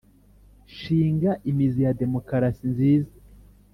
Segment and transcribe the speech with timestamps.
[0.77, 3.13] Shinga imizi ya Demokarasi nziza